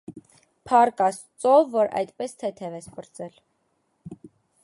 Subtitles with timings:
[0.69, 3.39] -Փառք աստծո, որ այդպես թեթև ես պրծել: